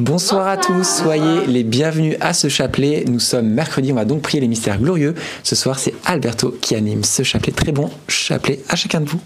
[0.00, 3.04] Bonsoir à tous, soyez les bienvenus à ce chapelet.
[3.06, 5.14] Nous sommes mercredi, on va donc prier les mystères glorieux.
[5.42, 7.52] Ce soir, c'est Alberto qui anime ce chapelet.
[7.52, 9.20] Très bon chapelet à chacun de vous.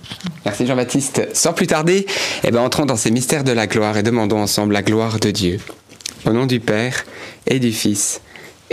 [0.44, 1.28] Merci Jean-Baptiste.
[1.32, 2.06] Sans plus tarder,
[2.42, 5.30] eh ben, entrons dans ces mystères de la gloire et demandons ensemble la gloire de
[5.30, 5.60] Dieu.
[6.26, 7.04] Au nom du Père
[7.46, 8.20] et du Fils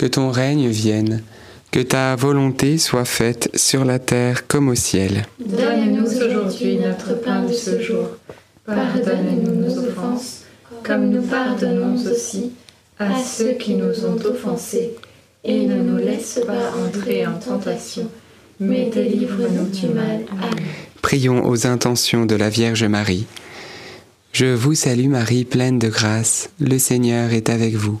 [0.00, 1.22] que ton règne vienne,
[1.70, 5.26] que ta volonté soit faite sur la terre comme au ciel.
[5.44, 8.08] Donne-nous aujourd'hui notre pain de ce jour.
[8.64, 10.44] Pardonne-nous nos offenses,
[10.82, 12.52] comme nous pardonnons aussi
[12.98, 14.94] à ceux qui nous ont offensés.
[15.44, 18.08] Et ne nous laisse pas entrer en tentation,
[18.58, 20.20] mais délivre-nous du mal.
[20.30, 20.64] Amen.
[21.02, 23.26] Prions aux intentions de la Vierge Marie.
[24.32, 28.00] Je vous salue Marie, pleine de grâce, le Seigneur est avec vous.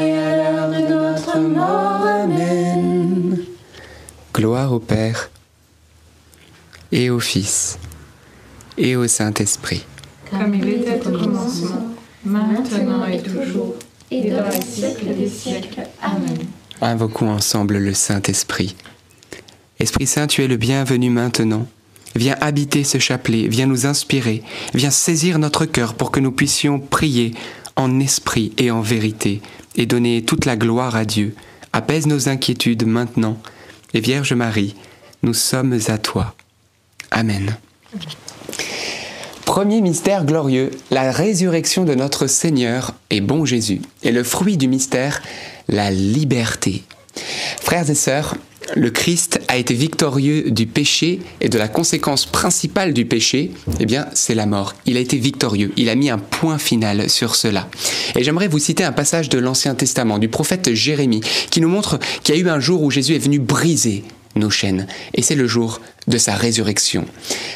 [4.41, 5.29] Gloire au Père,
[6.91, 7.77] et au Fils,
[8.75, 9.85] et au Saint-Esprit.
[10.31, 11.93] Comme il était au commencement,
[12.25, 13.75] maintenant et toujours,
[14.09, 15.83] et dans les siècles des siècles.
[16.01, 16.39] Amen.
[16.81, 18.75] Invoquons ensemble le Saint-Esprit.
[19.79, 21.67] Esprit Saint, tu es le bienvenu maintenant.
[22.15, 24.41] Viens habiter ce chapelet, viens nous inspirer,
[24.73, 27.35] viens saisir notre cœur pour que nous puissions prier
[27.75, 29.39] en esprit et en vérité
[29.75, 31.35] et donner toute la gloire à Dieu.
[31.73, 33.37] Apaise nos inquiétudes maintenant.
[33.93, 34.75] Et Vierge Marie,
[35.23, 36.35] nous sommes à toi.
[37.11, 37.57] Amen.
[39.45, 43.81] Premier mystère glorieux, la résurrection de notre Seigneur et bon Jésus.
[44.01, 45.21] Et le fruit du mystère,
[45.67, 46.83] la liberté.
[47.61, 48.35] Frères et sœurs,
[48.75, 53.85] le Christ a été victorieux du péché et de la conséquence principale du péché, eh
[53.85, 54.75] bien, c'est la mort.
[54.85, 55.71] Il a été victorieux.
[55.77, 57.67] Il a mis un point final sur cela.
[58.15, 61.99] Et j'aimerais vous citer un passage de l'Ancien Testament, du prophète Jérémie, qui nous montre
[62.23, 64.03] qu'il y a eu un jour où Jésus est venu briser
[64.35, 64.87] nos chaînes.
[65.13, 67.05] Et c'est le jour de sa résurrection.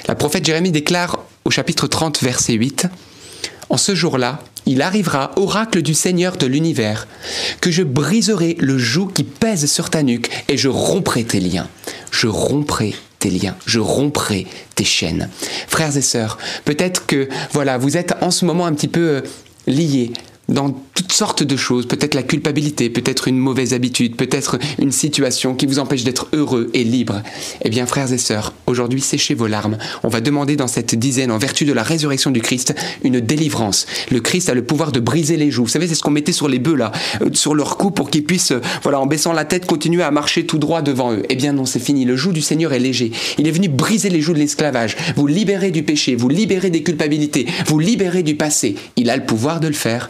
[0.07, 2.87] La prophète Jérémie déclare au chapitre 30, verset 8,
[3.69, 7.07] En ce jour-là, il arrivera, oracle du Seigneur de l'univers,
[7.61, 11.67] que je briserai le joug qui pèse sur ta nuque et je romprai tes liens.
[12.11, 15.29] Je romprai tes liens, je romprai tes chaînes.
[15.67, 19.21] Frères et sœurs, peut-être que voilà, vous êtes en ce moment un petit peu euh,
[19.67, 20.11] liés
[20.49, 25.53] dans toutes sortes de choses, peut-être la culpabilité, peut-être une mauvaise habitude, peut-être une situation
[25.53, 27.21] qui vous empêche d'être heureux et libre.
[27.63, 29.77] Eh bien, frères et sœurs, aujourd'hui, séchez vos larmes.
[30.03, 32.73] On va demander dans cette dizaine, en vertu de la résurrection du Christ,
[33.03, 33.85] une délivrance.
[34.09, 35.65] Le Christ a le pouvoir de briser les joues.
[35.65, 38.09] Vous savez, c'est ce qu'on mettait sur les bœufs, là, euh, sur leur cou pour
[38.09, 41.23] qu'ils puissent, euh, voilà, en baissant la tête, continuer à marcher tout droit devant eux.
[41.27, 42.05] Eh bien, non, c'est fini.
[42.05, 43.11] Le joug du Seigneur est léger.
[43.37, 46.83] Il est venu briser les joues de l'esclavage, vous libérer du péché, vous libérer des
[46.83, 48.75] culpabilités, vous libérer du passé.
[48.95, 50.09] Il a le pouvoir de le faire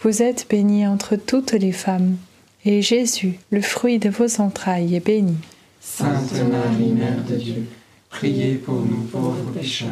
[0.00, 2.16] Vous êtes bénie entre toutes les femmes,
[2.64, 5.36] et Jésus, le fruit de vos entrailles, est béni.
[5.80, 7.66] Sainte Marie, Mère de Dieu,
[8.08, 9.88] priez pour nous pauvres pécheurs,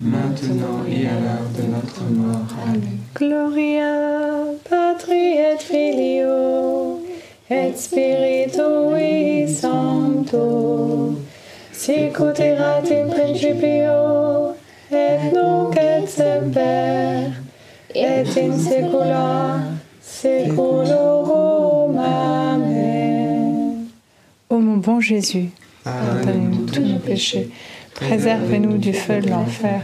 [0.00, 2.46] maintenant et à l'heure de notre mort.
[2.64, 2.98] Amen.
[3.14, 7.04] Gloria Patri et Filio
[7.50, 11.18] et Spiritui Sancto
[11.72, 14.54] sicut erat in principio
[14.90, 17.43] et nunc et semper
[17.94, 19.60] et in saecula
[20.02, 21.98] saeculorum.
[21.98, 23.86] Amen.
[24.50, 25.50] Ô mon bon Jésus,
[25.84, 27.50] Pardonnez-nous tous nos péchés,
[27.94, 29.82] préservez-nous du feu de l'enfer,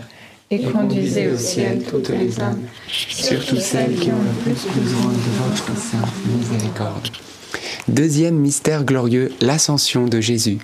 [0.50, 5.30] et conduisez au ciel toutes les âmes, surtout celles qui ont le plus besoin de
[5.44, 7.08] votre sainte miséricorde.
[7.88, 10.58] Deuxième mystère glorieux, l'ascension de Jésus.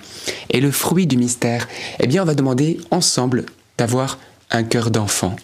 [0.49, 1.67] Et le fruit du mystère,
[1.99, 3.45] eh bien, on va demander ensemble
[3.77, 4.17] d'avoir
[4.49, 5.35] un cœur d'enfant.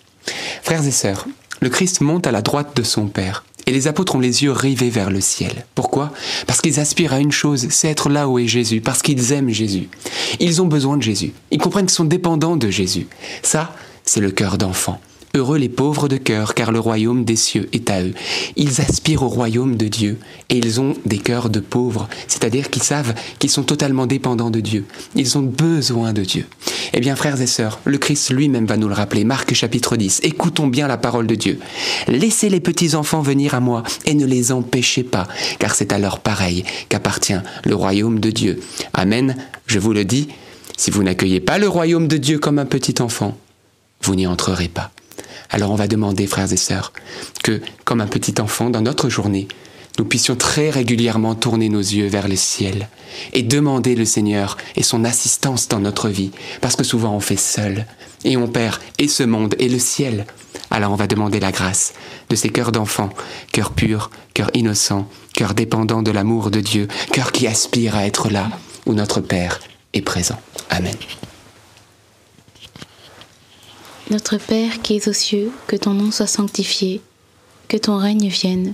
[0.62, 1.28] Frères et sœurs,
[1.64, 3.46] le Christ monte à la droite de son Père.
[3.68, 5.66] Et les apôtres ont les yeux rivés vers le ciel.
[5.76, 6.12] Pourquoi?
[6.46, 9.50] Parce qu'ils aspirent à une chose, c'est être là où est Jésus, parce qu'ils aiment
[9.50, 9.88] Jésus.
[10.42, 11.32] Ils ont besoin de Jésus.
[11.52, 13.08] Ils comprennent qu'ils sont dépendants de Jésus.
[13.44, 15.00] Ça, c'est le cœur d'enfant.
[15.36, 18.14] Heureux les pauvres de cœur, car le royaume des cieux est à eux.
[18.58, 22.84] Ils aspirent au royaume de Dieu, et ils ont des cœurs de pauvres, c'est-à-dire qu'ils
[22.84, 24.84] savent qu'ils sont totalement dépendants de Dieu.
[25.16, 26.46] Ils ont besoin de Dieu.
[26.96, 29.24] Eh bien, frères et sœurs, le Christ lui-même va nous le rappeler.
[29.24, 30.20] Marc chapitre 10.
[30.22, 31.60] Écoutons bien la parole de Dieu.
[32.08, 35.98] Laissez les petits enfants venir à moi, et ne les empêchez pas, car c'est à
[35.98, 37.34] leur pareil qu'appartient
[37.66, 38.60] le royaume de Dieu.
[38.94, 39.36] Amen.
[39.66, 40.28] Je vous le dis,
[40.78, 43.36] si vous n'accueillez pas le royaume de Dieu comme un petit enfant,
[44.04, 44.92] vous n'y entrerez pas.
[45.50, 46.94] Alors on va demander, frères et sœurs,
[47.44, 49.48] que, comme un petit enfant, dans notre journée,
[50.00, 52.90] nous puissions très régulièrement tourner nos yeux vers le ciel
[53.32, 56.32] et demander le Seigneur et son assistance dans notre vie,
[56.62, 57.86] parce que souvent on fait seul
[58.24, 60.26] et on perd et ce monde et le ciel.
[60.72, 61.94] Alors on va demander la grâce
[62.30, 63.10] de ces cœurs d'enfants,
[63.52, 68.30] cœurs purs, cœurs innocents, cœur dépendant de l'amour de Dieu, cœur qui aspire à être
[68.30, 68.50] là
[68.86, 69.60] où notre Père
[69.94, 70.40] est présent.
[70.70, 70.96] Amen.
[74.10, 77.02] Notre Père qui es aux cieux, que ton nom soit sanctifié,
[77.68, 78.74] que ton règne vienne,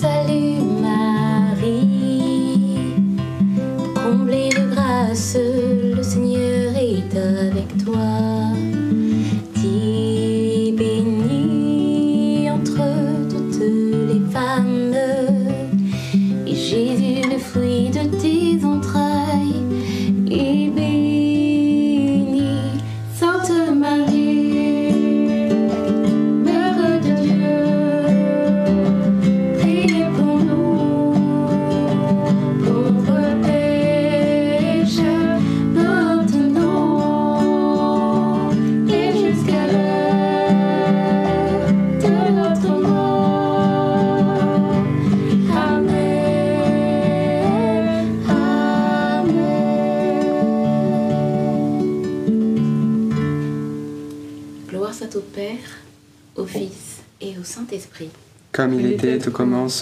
[0.00, 1.86] Salue Marie,
[3.94, 8.35] comblée de grâce, le Seigneur est avec toi.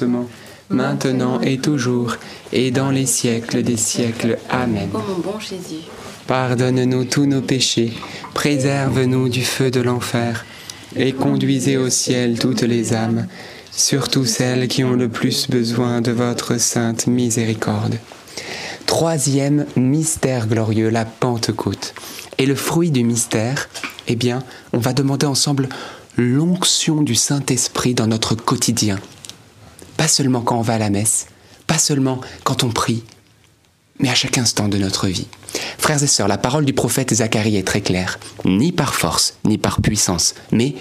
[0.00, 0.28] Commencement,
[0.70, 2.16] maintenant et toujours,
[2.52, 4.38] et dans les siècles des siècles.
[4.50, 4.88] Amen.
[4.92, 5.84] Ô mon bon Jésus,
[6.26, 7.92] Pardonne-nous tous nos péchés,
[8.32, 10.44] préserve-nous du feu de l'enfer,
[10.96, 13.26] et conduisez au ciel toutes les âmes,
[13.70, 17.98] surtout celles qui ont le plus besoin de votre sainte miséricorde.
[18.86, 21.94] Troisième mystère glorieux, la Pentecôte.
[22.38, 23.68] Et le fruit du mystère,
[24.08, 25.68] eh bien, on va demander ensemble
[26.16, 28.98] l'onction du Saint-Esprit dans notre quotidien.
[29.96, 31.26] Pas seulement quand on va à la messe,
[31.66, 33.04] pas seulement quand on prie,
[33.98, 35.28] mais à chaque instant de notre vie.
[35.78, 38.18] Frères et sœurs, la parole du prophète Zacharie est très claire.
[38.44, 40.74] Ni par force, ni par puissance, mais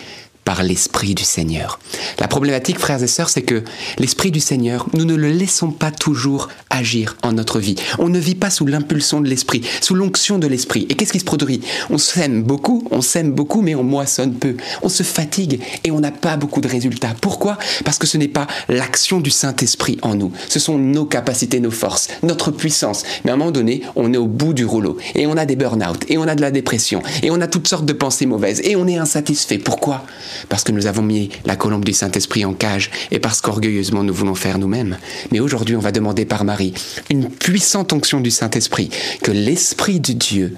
[0.45, 1.79] par l'Esprit du Seigneur.
[2.19, 3.63] La problématique, frères et sœurs, c'est que
[3.97, 7.75] l'Esprit du Seigneur, nous ne le laissons pas toujours agir en notre vie.
[7.99, 10.85] On ne vit pas sous l'impulsion de l'Esprit, sous l'onction de l'Esprit.
[10.89, 11.61] Et qu'est-ce qui se produit?
[11.89, 14.55] On s'aime beaucoup, on s'aime beaucoup, mais on moissonne peu.
[14.81, 17.15] On se fatigue et on n'a pas beaucoup de résultats.
[17.21, 17.57] Pourquoi?
[17.85, 20.31] Parce que ce n'est pas l'action du Saint-Esprit en nous.
[20.49, 23.03] Ce sont nos capacités, nos forces, notre puissance.
[23.23, 25.55] Mais à un moment donné, on est au bout du rouleau et on a des
[25.55, 28.61] burn-out et on a de la dépression et on a toutes sortes de pensées mauvaises
[28.63, 29.57] et on est insatisfait.
[29.57, 30.05] Pourquoi?
[30.49, 34.13] Parce que nous avons mis la colombe du Saint-Esprit en cage et parce qu'orgueilleusement nous
[34.13, 34.97] voulons faire nous-mêmes.
[35.31, 36.73] Mais aujourd'hui, on va demander par Marie
[37.09, 38.89] une puissante onction du Saint-Esprit,
[39.21, 40.55] que l'Esprit de Dieu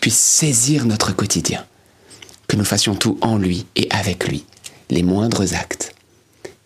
[0.00, 1.64] puisse saisir notre quotidien,
[2.46, 4.44] que nous fassions tout en lui et avec lui,
[4.90, 5.94] les moindres actes.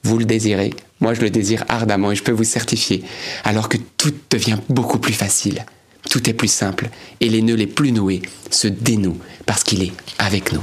[0.05, 3.05] Vous le désirez, moi je le désire ardemment et je peux vous certifier,
[3.45, 5.65] alors que tout devient beaucoup plus facile,
[6.11, 6.91] tout est plus simple
[7.21, 10.63] et les nœuds les plus noués se dénouent parce qu'il est avec nous.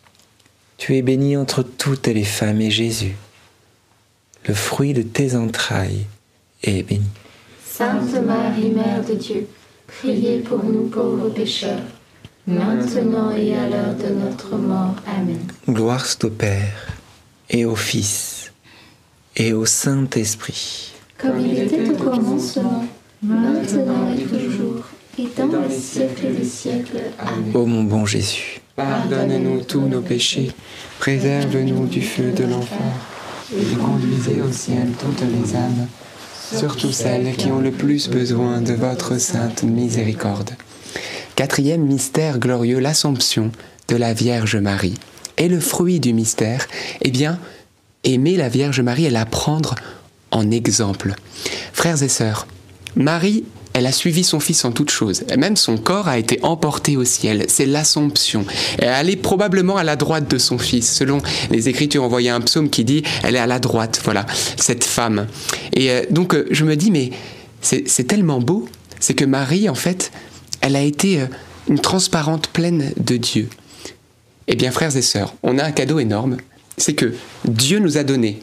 [0.81, 3.15] Tu es bénie entre toutes les femmes et Jésus,
[4.47, 6.07] le fruit de tes entrailles,
[6.63, 7.05] est béni.
[7.63, 9.47] Sainte Marie, Mère de Dieu,
[9.85, 11.83] priez pour nous pauvres pécheurs,
[12.47, 14.95] maintenant et à l'heure de notre mort.
[15.05, 15.37] Amen.
[15.69, 16.87] Gloire soit au Père,
[17.51, 18.51] et au Fils,
[19.35, 20.93] et au Saint-Esprit.
[21.19, 22.87] Comme il était au commencement,
[23.21, 24.85] maintenant et toujours,
[25.19, 27.01] et dans les siècles des siècles.
[27.19, 27.51] Amen.
[27.53, 30.51] Ô mon bon Jésus, Pardonne-nous tous nos péchés,
[30.99, 32.77] préserve-nous du feu de l'enfer,
[33.53, 35.87] et conduisez au ciel toutes les âmes,
[36.55, 40.51] surtout celles qui ont le plus besoin de votre sainte miséricorde.
[41.35, 43.51] Quatrième mystère glorieux, l'Assomption
[43.89, 44.97] de la Vierge Marie.
[45.37, 46.67] Et le fruit du mystère,
[47.01, 47.39] eh bien,
[48.05, 49.75] aimer la Vierge Marie et la prendre
[50.31, 51.15] en exemple.
[51.73, 52.47] Frères et sœurs,
[52.95, 55.23] Marie elle a suivi son fils en toutes choses.
[55.29, 57.45] Et même son corps a été emporté au ciel.
[57.47, 58.45] C'est l'Assomption.
[58.79, 60.91] Elle est probablement à la droite de son fils.
[60.91, 64.25] Selon les Écritures, on voyait un psaume qui dit elle est à la droite, voilà,
[64.57, 65.27] cette femme.
[65.73, 67.11] Et euh, donc, euh, je me dis, mais
[67.61, 68.67] c'est tellement beau.
[68.99, 70.11] C'est que Marie, en fait,
[70.61, 71.25] elle a été euh,
[71.69, 73.49] une transparente pleine de Dieu.
[74.47, 76.37] Eh bien, frères et sœurs, on a un cadeau énorme.
[76.77, 77.13] C'est que
[77.45, 78.41] Dieu nous a donné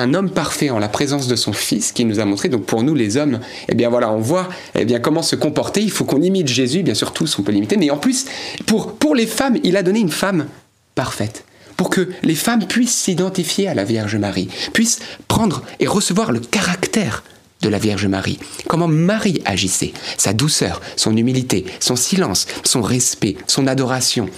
[0.00, 2.48] un homme parfait en la présence de son fils qui nous a montré.
[2.48, 5.82] Donc pour nous les hommes eh bien voilà on voit eh bien comment se comporter.
[5.82, 6.82] Il faut qu'on imite Jésus.
[6.82, 7.76] Bien sûr tous on peut l'imiter.
[7.76, 8.26] Mais en plus
[8.66, 10.46] pour pour les femmes il a donné une femme
[10.94, 11.44] parfaite
[11.76, 16.40] pour que les femmes puissent s'identifier à la Vierge Marie puissent prendre et recevoir le
[16.40, 17.22] caractère
[17.62, 18.38] de la Vierge Marie.
[18.68, 24.28] Comment Marie agissait sa douceur son humilité son silence son respect son adoration.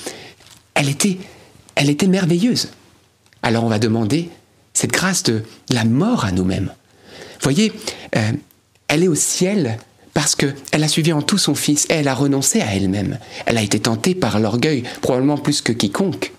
[0.75, 1.19] Elle était
[1.75, 2.71] elle était merveilleuse.
[3.43, 4.29] Alors on va demander
[4.75, 6.73] cette grâce de la mort à nous-mêmes.
[7.43, 7.73] Voyez,
[8.17, 8.33] euh,
[8.89, 9.79] elle est au ciel
[10.15, 13.19] parce qu'elle a suivi en tout son Fils et elle a renoncé à elle-même.
[13.47, 16.33] Elle a été tentée par l'orgueil, probablement plus que quiconque,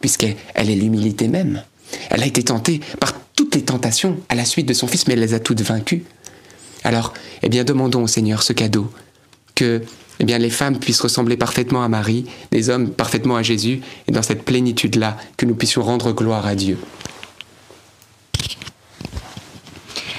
[0.00, 1.62] puisqu'elle est l'humilité même.
[2.10, 5.14] Elle a été tentée par toutes les tentations à la suite de son Fils, mais
[5.14, 6.04] elle les a toutes vaincues.
[6.84, 8.90] Alors, eh bien, demandons au Seigneur ce cadeau,
[9.54, 9.82] que
[10.20, 14.12] eh bien, les femmes puissent ressembler parfaitement à Marie, les hommes parfaitement à Jésus, et
[14.12, 16.76] dans cette plénitude-là, que nous puissions rendre gloire à Dieu.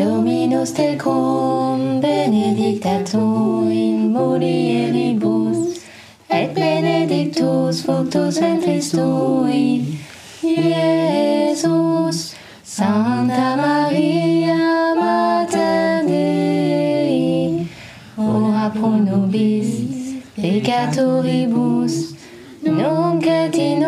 [0.00, 5.84] Dominus tecum, benedictatum in mulieribus,
[6.30, 9.98] et benedictus fructus ventris tui,
[10.42, 12.34] Iesus.
[12.64, 17.68] Santa Maria Mater Dei,
[18.16, 22.16] ora pro nobis peccatoribus,
[22.62, 23.84] nunc et in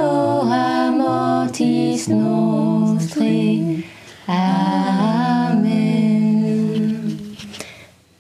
[0.99, 3.63] mortis nostri.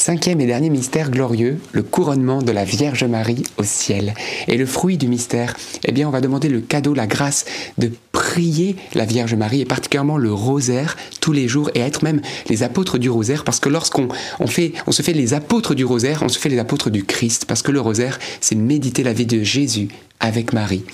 [0.00, 4.14] Cinquième et dernier mystère glorieux, le couronnement de la Vierge Marie au ciel.
[4.48, 7.44] Et le fruit du mystère, eh bien, on va demander le cadeau, la grâce
[7.76, 12.20] de prier la Vierge Marie et particulièrement le rosaire tous les jours et être même
[12.48, 14.08] les apôtres du rosaire parce que lorsqu'on
[14.40, 17.04] on fait, on se fait les apôtres du rosaire, on se fait les apôtres du
[17.04, 19.88] Christ parce que le rosaire, c'est méditer la vie de Jésus
[20.20, 20.84] avec Marie.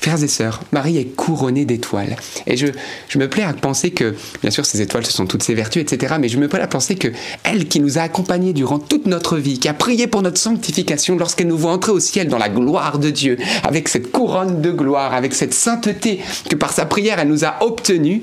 [0.00, 2.16] Frères et sœurs, Marie est couronnée d'étoiles.
[2.46, 2.68] Et je,
[3.08, 5.82] je me plais à penser que, bien sûr, ces étoiles, ce sont toutes ses vertus,
[5.82, 6.14] etc.
[6.20, 7.08] Mais je me plais à penser que
[7.42, 11.16] elle qui nous a accompagnés durant toute notre vie, qui a prié pour notre sanctification,
[11.16, 14.70] lorsqu'elle nous voit entrer au ciel dans la gloire de Dieu, avec cette couronne de
[14.70, 18.22] gloire, avec cette sainteté que par sa prière elle nous a obtenue,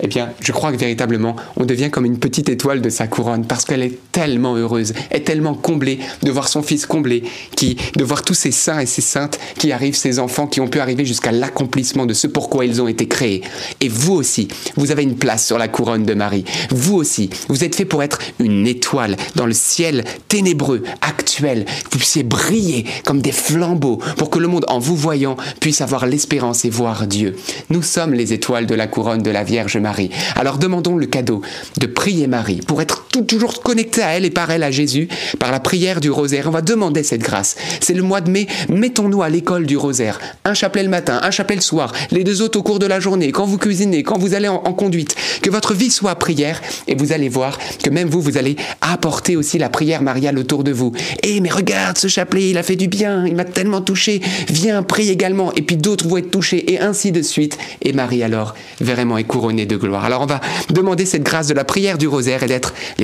[0.00, 3.46] eh bien, je crois que véritablement, on devient comme une petite étoile de sa couronne
[3.46, 7.24] parce qu'elle est tellement heureuse, est tellement comblée de voir son fils comblé,
[7.56, 10.68] qui, de voir tous ces saints et ces saintes qui arrivent, ces enfants qui ont
[10.68, 13.42] pu arriver jusqu'à l'accomplissement de ce pourquoi ils ont été créés.
[13.80, 16.44] Et vous aussi, vous avez une place sur la couronne de Marie.
[16.70, 21.66] Vous aussi, vous êtes fait pour être une étoile dans le ciel ténébreux, actuel.
[21.90, 26.06] Vous puissiez briller comme des flambeaux pour que le monde, en vous voyant, puisse avoir
[26.06, 27.36] l'espérance et voir Dieu.
[27.70, 30.10] Nous sommes les étoiles de la couronne de la Vierge Marie.
[30.34, 31.42] Alors demandons le cadeau
[31.78, 35.52] de prier Marie pour être toujours connecté à elle et par elle à Jésus, par
[35.52, 36.46] la prière du rosaire.
[36.48, 37.56] On va demander cette grâce.
[37.80, 38.46] C'est le mois de mai.
[38.68, 40.18] Mettons-nous à l'école du rosaire.
[40.44, 43.00] Un chapelet le matin, un chapelet le soir, les deux autres au cours de la
[43.00, 45.14] journée, quand vous cuisinez, quand vous allez en, en conduite.
[45.42, 49.36] Que votre vie soit prière et vous allez voir que même vous, vous allez apporter
[49.36, 50.92] aussi la prière mariale autour de vous.
[51.22, 54.20] Eh, mais regarde ce chapelet, il a fait du bien, il m'a tellement touché.
[54.48, 55.52] Viens, prie également.
[55.54, 57.58] Et puis d'autres vont être touchés et ainsi de suite.
[57.82, 60.04] Et Marie alors, vraiment est couronnée de gloire.
[60.04, 63.03] Alors on va demander cette grâce de la prière du rosaire et d'être les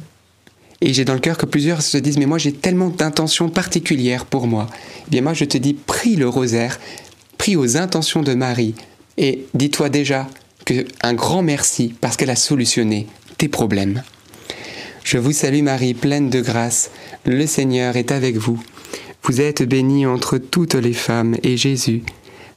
[0.81, 4.25] Et j'ai dans le cœur que plusieurs se disent, mais moi j'ai tellement d'intentions particulières
[4.25, 4.67] pour moi.
[5.07, 6.79] Eh bien moi je te dis, prie le rosaire,
[7.37, 8.73] prie aux intentions de Marie,
[9.17, 10.27] et dis-toi déjà
[10.65, 14.01] que un grand merci parce qu'elle a solutionné tes problèmes.
[15.03, 16.91] Je vous salue Marie, pleine de grâce,
[17.25, 18.61] le Seigneur est avec vous.
[19.23, 22.01] Vous êtes bénie entre toutes les femmes, et Jésus,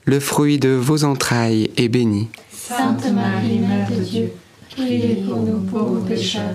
[0.05, 2.29] le fruit de vos entrailles, est béni.
[2.51, 4.33] Sainte Marie, Mère de Dieu,
[4.71, 6.55] priez pour nous pauvres pécheurs,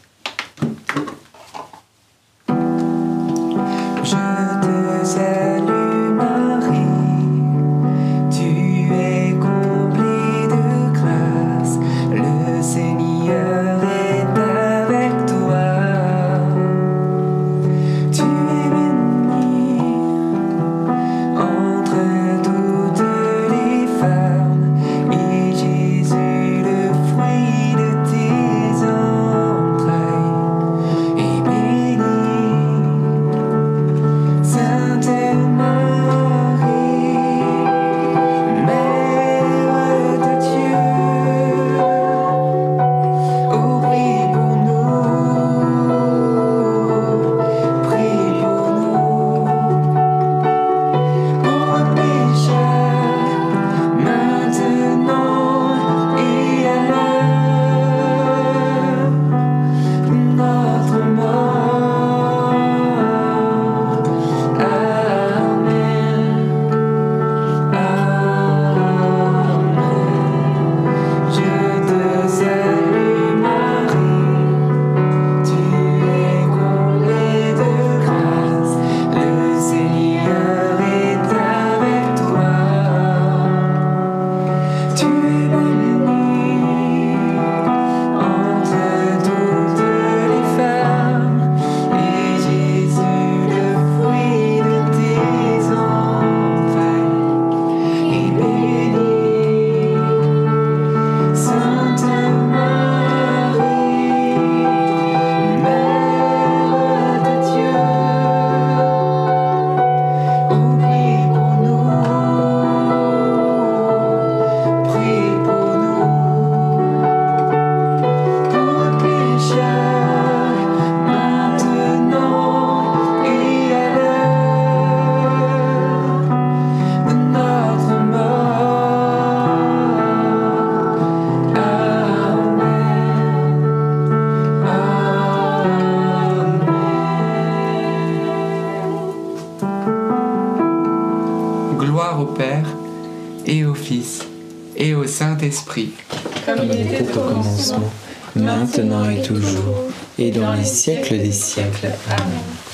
[0.93, 1.30] Je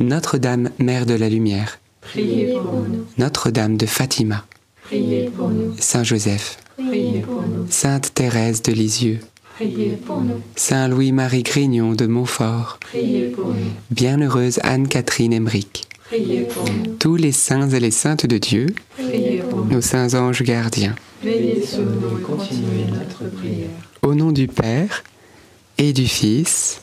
[0.00, 4.44] Notre-Dame, Mère de la Lumière, Priez pour nous, Notre-Dame de Fatima,
[4.84, 9.20] priez pour nous, Saint Joseph, priez pour nous, Sainte Thérèse de Lisieux,
[9.54, 13.54] priez pour nous, Saint Louis-Marie Grignon de Montfort, priez pour nous,
[13.90, 18.66] Bienheureuse Anne-Catherine Emmerich, priez pour nous, tous les saints et les saintes de Dieu,
[18.98, 19.74] priez pour nous.
[19.74, 20.94] nos saints anges gardiens.
[21.22, 23.70] Veillez sur nous et continuez notre prière.
[24.02, 25.04] Au nom du Père
[25.78, 26.82] et du Fils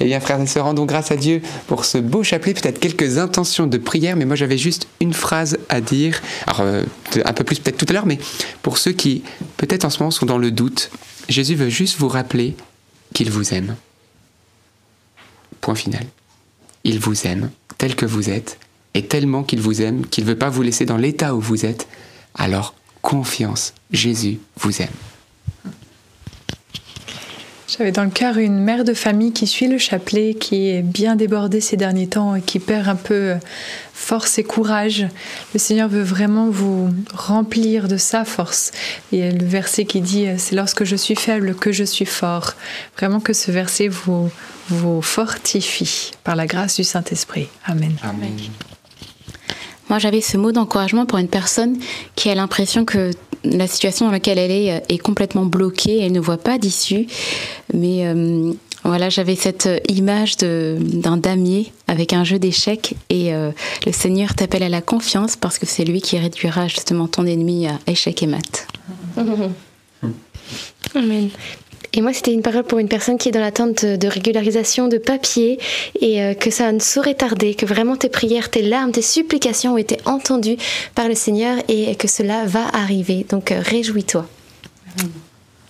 [0.00, 2.54] Eh bien, frères et sœurs, rendons grâce à Dieu pour ce beau chapelet.
[2.54, 6.20] Peut-être quelques intentions de prière, mais moi j'avais juste une phrase à dire.
[6.46, 6.84] Alors, euh,
[7.24, 8.18] un peu plus peut-être tout à l'heure, mais
[8.62, 9.22] pour ceux qui,
[9.56, 10.90] peut-être en ce moment, sont dans le doute,
[11.28, 12.56] Jésus veut juste vous rappeler
[13.14, 13.76] qu'il vous aime.
[15.60, 16.04] Point final.
[16.84, 18.58] il vous aime tel que vous êtes,
[18.94, 21.66] et tellement qu'il vous aime qu'il ne veut pas vous laisser dans l'état où vous
[21.66, 21.86] êtes,
[22.34, 24.88] alors confiance, Jésus vous aime.
[27.68, 31.16] J'avais dans le cœur une mère de famille qui suit le chapelet, qui est bien
[31.16, 33.34] débordée ces derniers temps et qui perd un peu
[33.92, 35.06] force et courage.
[35.52, 38.70] Le Seigneur veut vraiment vous remplir de sa force.
[39.10, 42.54] Et le verset qui dit C'est lorsque je suis faible que je suis fort.
[42.96, 44.30] Vraiment que ce verset vous,
[44.68, 47.48] vous fortifie par la grâce du Saint-Esprit.
[47.64, 47.96] Amen.
[48.04, 48.36] Amen.
[49.88, 51.78] Moi, j'avais ce mot d'encouragement pour une personne
[52.16, 53.12] qui a l'impression que
[53.52, 57.06] la situation dans laquelle elle est est complètement bloquée, elle ne voit pas d'issue.
[57.72, 58.52] Mais euh,
[58.84, 63.50] voilà, j'avais cette image d'un damier avec un jeu d'échecs et euh,
[63.84, 67.66] le Seigneur t'appelle à la confiance parce que c'est lui qui réduira justement ton ennemi
[67.66, 68.68] à échec et mat.
[70.94, 71.30] Amen.
[71.92, 74.98] Et moi, c'était une parole pour une personne qui est dans l'attente de régularisation de
[74.98, 75.58] papier
[76.00, 79.74] et euh, que ça ne saurait tarder, que vraiment tes prières, tes larmes, tes supplications
[79.74, 80.56] ont été entendues
[80.94, 83.26] par le Seigneur et que cela va arriver.
[83.28, 84.26] Donc euh, réjouis-toi.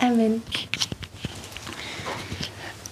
[0.01, 0.39] Amen.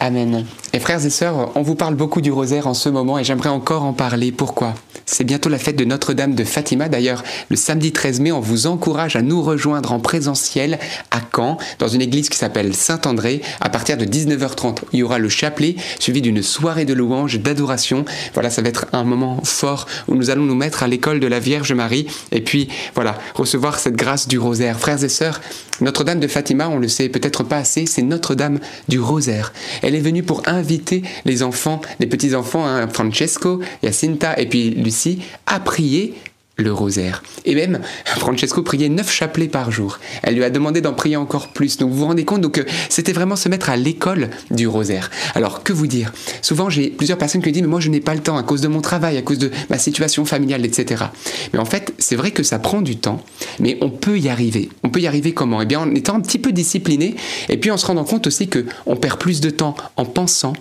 [0.01, 0.47] Amen.
[0.75, 3.49] Et frères et sœurs, on vous parle beaucoup du rosaire en ce moment et j'aimerais
[3.49, 4.33] encore en parler.
[4.33, 4.75] Pourquoi?
[5.07, 6.89] C'est bientôt la fête de Notre-Dame de Fatima.
[6.89, 10.81] D'ailleurs, le samedi 13 mai, on vous encourage à nous rejoindre en présentiel
[11.13, 13.41] à Caen, dans une église qui s'appelle Saint-André.
[13.61, 18.05] À partir de 19h30, il y aura le chapelet, suivi d'une soirée de louanges, d'adoration.
[18.33, 21.29] Voilà, ça va être un moment fort où nous allons nous mettre à l'école de
[21.29, 24.81] la Vierge Marie et puis, voilà, recevoir cette grâce du rosaire.
[24.81, 25.41] Frères et sœurs,
[25.81, 29.53] Notre-Dame de Fatima, on le sait peut-être pas assez, c'est Notre-Dame du rosaire.
[29.83, 35.21] Elle est venue pour inviter les enfants, les petits-enfants, hein, Francesco, Jacinta et puis Lucie,
[35.47, 36.15] à prier
[36.57, 37.23] le rosaire.
[37.45, 39.99] Et même, Francesco priait neuf chapelets par jour.
[40.23, 41.79] Elle lui a demandé d'en prier encore plus.
[41.79, 45.11] Donc vous vous rendez compte, donc euh, c'était vraiment se mettre à l'école du rosaire.
[45.35, 46.13] Alors que vous dire?
[46.43, 48.43] Souvent j'ai plusieurs personnes qui me disent mais moi je n'ai pas le temps à
[48.43, 51.05] cause de mon travail, à cause de ma situation familiale, etc.
[51.53, 53.25] Mais en fait, c'est vrai que ça prend du temps,
[53.59, 54.69] mais on peut y arriver.
[54.85, 55.61] On peut y arriver comment?
[55.61, 57.17] Eh bien en étant un petit peu discipliné,
[57.49, 60.53] et puis en se rendant compte aussi que on perd plus de temps en pensant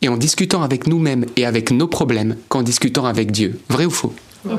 [0.00, 3.58] et en discutant avec nous-mêmes et avec nos problèmes qu'en discutant avec Dieu.
[3.68, 4.14] Vrai ou faux?
[4.44, 4.54] Ouais.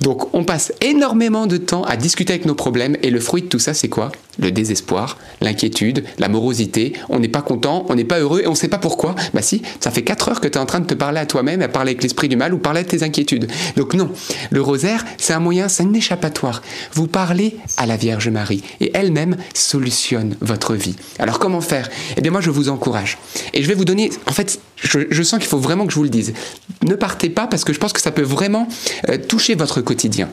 [0.00, 3.46] Donc on passe énormément de temps à discuter avec nos problèmes et le fruit de
[3.48, 4.12] tout ça c'est quoi?
[4.38, 8.50] Le désespoir, l'inquiétude, la morosité, on n'est pas content, on n'est pas heureux et on
[8.50, 9.14] ne sait pas pourquoi.
[9.32, 11.26] Bah si, ça fait 4 heures que tu es en train de te parler à
[11.26, 13.50] toi-même, à parler avec l'esprit du mal ou parler de tes inquiétudes.
[13.76, 14.10] Donc non,
[14.50, 16.62] le rosaire c'est un moyen, c'est un échappatoire.
[16.92, 20.96] Vous parlez à la Vierge Marie et elle-même solutionne votre vie.
[21.18, 21.88] Alors comment faire?
[22.16, 23.18] Eh bien moi je vous encourage
[23.54, 26.02] et je vais vous donner, en fait je, sens qu'il faut vraiment que je vous
[26.02, 26.34] le dise.
[26.82, 28.68] Ne partez pas parce que je pense que ça peut vraiment
[29.08, 30.28] euh, toucher votre quotidien.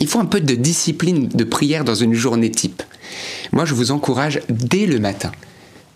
[0.00, 2.82] Il faut un peu de discipline de prière dans une journée type.
[3.52, 5.32] Moi, je vous encourage dès le matin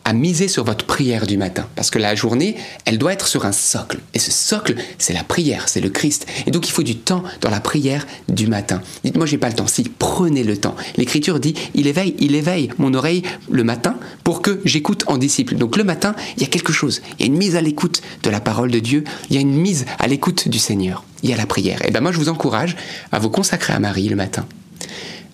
[0.07, 1.67] à miser sur votre prière du matin.
[1.75, 2.55] Parce que la journée,
[2.85, 3.99] elle doit être sur un socle.
[4.15, 6.27] Et ce socle, c'est la prière, c'est le Christ.
[6.47, 8.81] Et donc il faut du temps dans la prière du matin.
[9.03, 9.67] Dites-moi, j'ai pas le temps.
[9.67, 10.77] Si, prenez le temps.
[10.97, 15.57] L'Écriture dit, il éveille, il éveille mon oreille le matin pour que j'écoute en disciple.
[15.57, 17.03] Donc le matin, il y a quelque chose.
[17.19, 19.03] Il y a une mise à l'écoute de la parole de Dieu.
[19.29, 21.03] Il y a une mise à l'écoute du Seigneur.
[21.25, 21.85] Il y a la prière.
[21.85, 22.77] Et ben moi, je vous encourage
[23.11, 24.47] à vous consacrer à Marie le matin.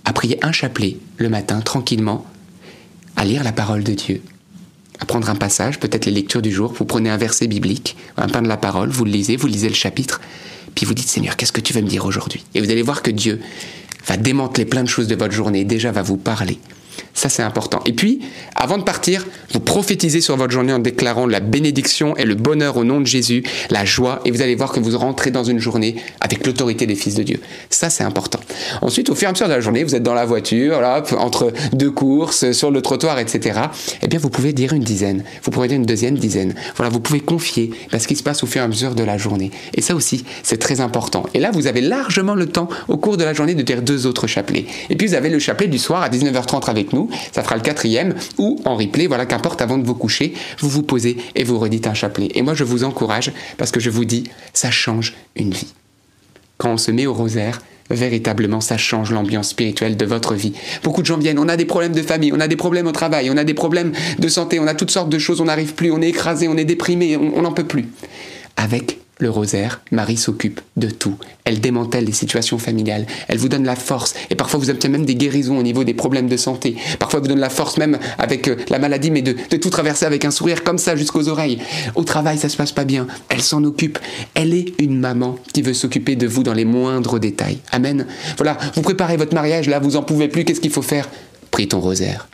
[0.07, 2.25] À prier un chapelet le matin, tranquillement.
[3.17, 4.23] À lire la parole de Dieu
[5.03, 8.29] à prendre un passage, peut-être les lectures du jour, vous prenez un verset biblique, un
[8.29, 10.21] pain de la parole, vous le lisez, vous lisez le chapitre,
[10.77, 12.45] puis vous dites Seigneur, qu'est-ce que tu veux me dire aujourd'hui?
[12.55, 13.41] Et vous allez voir que Dieu
[14.07, 16.59] va démanteler plein de choses de votre journée, déjà va vous parler.
[17.15, 17.81] Ça, c'est important.
[17.87, 18.21] Et puis,
[18.57, 22.77] avant de partir, vous prophétisez sur votre journée en déclarant la bénédiction et le bonheur
[22.77, 25.59] au nom de Jésus, la joie, et vous allez voir que vous rentrez dans une
[25.59, 27.41] journée avec l'autorité des fils de Dieu.
[27.71, 28.41] Ça, c'est important.
[28.81, 30.81] Ensuite, au fur et à mesure de la journée, vous êtes dans la voiture,
[31.19, 33.61] entre deux courses, sur le trottoir, etc.
[34.03, 35.25] Eh bien, vous pouvez dire une dizaine.
[35.43, 36.55] Vous pourrez dire une deuxième dizaine.
[36.77, 39.19] Voilà, vous pouvez confier ce qui se passe au fur et à mesure de la
[39.19, 39.51] journée.
[39.75, 41.25] Et ça aussi, c'est très important.
[41.35, 44.07] Et là, vous avez largement le temps, au cours de la journée, de dire deux
[44.07, 44.67] autres chapelets.
[44.91, 47.09] Et puis, vous avez le chapelet du soir à 19h30 avec nous.
[47.33, 48.15] Ça fera le quatrième.
[48.39, 51.87] Ou en replay, voilà, qu'importe, avant de vous coucher, vous vous posez et vous redites
[51.87, 52.29] un chapelet.
[52.35, 55.73] Et moi, je vous encourage parce que je vous dis, ça change une vie.
[56.59, 57.61] Quand on se met au rosaire,
[57.91, 60.53] véritablement, ça change l'ambiance spirituelle de votre vie.
[60.83, 62.93] Beaucoup de gens viennent, on a des problèmes de famille, on a des problèmes au
[62.93, 65.75] travail, on a des problèmes de santé, on a toutes sortes de choses, on n'arrive
[65.75, 67.89] plus, on est écrasé, on est déprimé, on n'en peut plus.
[68.57, 71.17] Avec le rosaire, Marie s'occupe de tout.
[71.45, 73.07] Elle démantèle les situations familiales.
[73.29, 74.15] Elle vous donne la force.
[74.31, 76.77] Et parfois, vous obtenez même des guérisons au niveau des problèmes de santé.
[76.99, 79.71] Parfois, elle vous donne la force même avec euh, la maladie, mais de, de tout
[79.71, 81.59] traverser avec un sourire comme ça jusqu'aux oreilles.
[81.95, 83.07] Au travail, ça se passe pas bien.
[83.29, 83.99] Elle s'en occupe.
[84.35, 87.59] Elle est une maman qui veut s'occuper de vous dans les moindres détails.
[87.71, 88.07] Amen.
[88.37, 90.45] Voilà, vous préparez votre mariage, là, vous en pouvez plus.
[90.45, 91.09] Qu'est-ce qu'il faut faire?
[91.51, 92.29] Prie ton rosaire.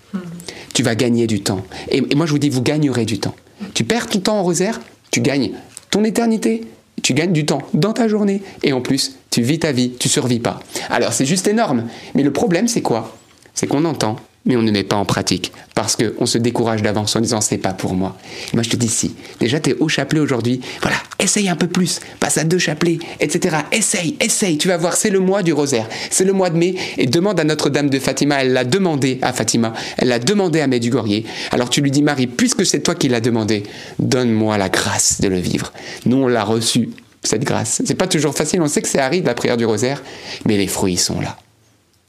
[0.72, 1.64] Tu vas gagner du temps.
[1.90, 3.34] Et, et moi, je vous dis, vous gagnerez du temps.
[3.74, 4.80] Tu perds ton temps en rosaire,
[5.10, 5.50] tu gagnes
[5.90, 6.62] ton éternité
[7.02, 10.08] tu gagnes du temps dans ta journée et en plus, tu vis ta vie, tu
[10.08, 10.60] survis pas.
[10.90, 11.84] Alors c'est juste énorme.
[12.14, 13.16] Mais le problème, c'est quoi?
[13.54, 14.16] C'est qu'on entend,
[14.48, 15.52] mais on ne met pas en pratique.
[15.74, 18.16] Parce qu'on se décourage d'avance en disant c'est pas pour moi.
[18.54, 21.68] moi je te dis si, déjà tu es au chapelet aujourd'hui, voilà, essaye un peu
[21.68, 23.58] plus, passe à deux chapelets, etc.
[23.70, 26.74] Essaye, essaye, tu vas voir, c'est le mois du rosaire, c'est le mois de mai,
[26.96, 30.66] et demande à Notre-Dame de Fatima, elle l'a demandé à Fatima, elle l'a demandé à
[30.66, 31.22] Medjugorje.
[31.52, 33.62] Alors tu lui dis Marie, puisque c'est toi qui l'as demandé,
[34.00, 35.72] donne-moi la grâce de le vivre.
[36.06, 36.90] Nous on l'a reçu,
[37.22, 37.82] cette grâce.
[37.84, 40.02] C'est pas toujours facile, on sait que c'est aride la prière du rosaire,
[40.46, 41.36] mais les fruits sont là.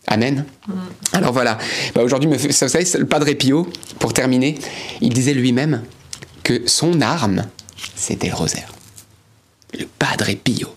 [0.10, 0.44] Amen.
[0.68, 0.74] Mm.
[1.14, 1.58] Alors voilà,
[1.94, 3.68] bah aujourd'hui, vous savez, le Padre Pio,
[4.00, 4.56] pour terminer,
[5.02, 5.84] il disait lui-même
[6.44, 7.46] que son arme,
[7.96, 8.74] c'était le rosaire.
[9.78, 10.68] Le Padre Pio,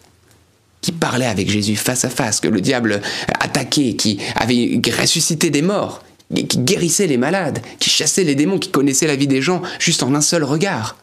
[0.82, 3.00] qui parlait avec Jésus face à face, que le diable
[3.40, 6.02] attaquait, qui avait ressuscité des morts,
[6.34, 10.02] qui guérissait les malades, qui chassait les démons, qui connaissait la vie des gens juste
[10.02, 10.96] en un seul regard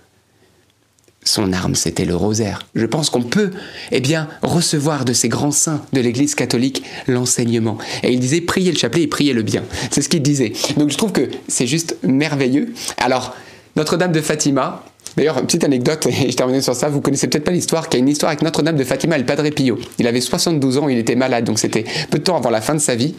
[1.30, 2.66] son arme, c'était le rosaire.
[2.74, 3.52] Je pense qu'on peut,
[3.92, 7.78] eh bien, recevoir de ces grands saints de l'Église catholique l'enseignement.
[8.04, 9.64] Et il disait, priez le chapelet et priez le bien.
[9.92, 10.54] C'est ce qu'il disait.
[10.78, 12.74] Donc je trouve que c'est juste merveilleux.
[12.98, 13.36] Alors,
[13.76, 14.84] Notre-Dame de Fatima,
[15.18, 18.02] D'ailleurs, petite anecdote, et je termine sur ça, vous connaissez peut-être pas l'histoire, qu'il y
[18.02, 19.78] a une histoire avec Notre-Dame de Fatima et le Padre Pio.
[19.98, 22.76] Il avait 72 ans, il était malade, donc c'était peu de temps avant la fin
[22.76, 23.16] de sa vie.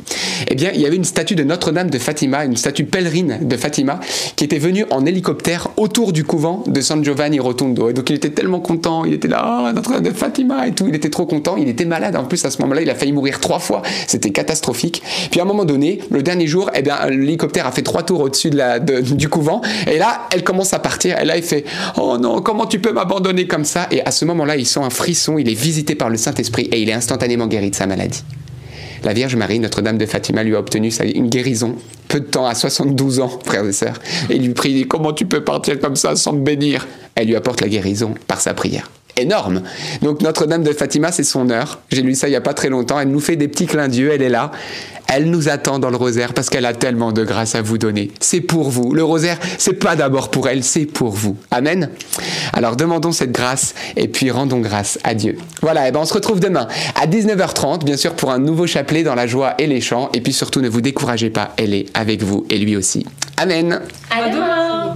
[0.49, 3.57] Eh bien, il y avait une statue de Notre-Dame de Fatima, une statue pèlerine de
[3.57, 4.01] Fatima,
[4.37, 7.91] qui était venue en hélicoptère autour du couvent de San Giovanni Rotondo.
[7.91, 10.87] Et donc il était tellement content, il était là, oh, Notre-Dame de Fatima et tout,
[10.89, 12.17] il était trop content, il était malade.
[12.17, 15.03] En plus, à ce moment-là, il a failli mourir trois fois, c'était catastrophique.
[15.31, 18.21] Puis à un moment donné, le dernier jour, eh bien, l'hélicoptère a fait trois tours
[18.21, 19.61] au-dessus du couvent,
[19.91, 21.65] et là, elle commence à partir, et là, il fait,
[21.97, 23.87] Oh non, comment tu peux m'abandonner comme ça?
[23.91, 26.81] Et à ce moment-là, il sent un frisson, il est visité par le Saint-Esprit et
[26.81, 28.23] il est instantanément guéri de sa maladie.
[29.03, 31.77] La Vierge Marie, Notre-Dame de Fatima, lui a obtenu une guérison
[32.09, 33.99] peu de temps, à 72 ans, frères et sœurs.
[34.29, 36.87] Et lui prie, comment tu peux partir comme ça sans me bénir?
[37.15, 38.91] Elle lui apporte la guérison par sa prière
[39.21, 39.63] énorme.
[40.03, 41.81] Donc Notre-Dame de Fatima, c'est son heure.
[41.91, 42.99] J'ai lu ça il n'y a pas très longtemps.
[43.01, 44.51] Elle nous fait des petits clins d'yeux, elle est là.
[45.13, 48.13] Elle nous attend dans le rosaire parce qu'elle a tellement de grâce à vous donner.
[48.21, 48.95] C'est pour vous.
[48.95, 51.37] Le rosaire, c'est pas d'abord pour elle, c'est pour vous.
[51.51, 51.91] Amen.
[52.53, 55.37] Alors demandons cette grâce et puis rendons grâce à Dieu.
[55.63, 59.03] Voilà, et ben on se retrouve demain à 19h30, bien sûr, pour un nouveau chapelet
[59.03, 60.11] dans la joie et les chants.
[60.15, 63.05] Et puis surtout, ne vous découragez pas, elle est avec vous et lui aussi.
[63.37, 63.81] Amen.
[64.11, 64.95] À demain.